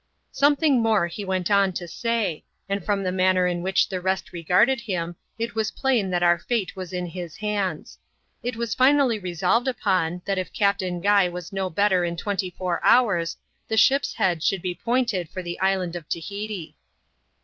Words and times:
Something 0.31 0.81
more 0.81 1.11
be 1.15 1.23
went 1.23 1.51
on 1.51 1.73
to 1.73 1.87
say; 1.87 2.43
and 2.67 2.83
from 2.83 3.03
the 3.03 3.11
manner 3.11 3.45
in 3.45 3.61
which 3.61 3.87
the 3.87 4.01
rest 4.01 4.31
r^arded 4.33 4.81
him, 4.81 5.15
it 5.37 5.53
was 5.53 5.69
plain 5.69 6.09
that 6.09 6.23
our 6.23 6.39
fate 6.39 6.75
was 6.75 6.91
in 6.91 7.05
his 7.05 7.35
hands. 7.37 7.99
It 8.41 8.55
was 8.55 8.73
finally 8.73 9.19
resolved 9.19 9.67
upon, 9.67 10.23
that 10.25 10.39
if 10.39 10.51
Captain 10.53 11.01
Guy 11.01 11.29
was 11.29 11.53
nor 11.53 11.69
better 11.69 12.03
in 12.03 12.17
twenty 12.17 12.49
four 12.49 12.79
hours, 12.83 13.37
the 13.67 13.77
ship's 13.77 14.15
head 14.15 14.41
should 14.41 14.63
be 14.63 14.73
p<Hnted 14.73 15.29
for 15.29 15.43
the 15.43 15.59
island 15.59 15.95
of 15.95 16.09
Tahiti. 16.09 16.75